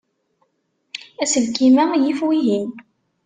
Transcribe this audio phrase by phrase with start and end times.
[1.23, 2.69] Aselkim-a yif wihin.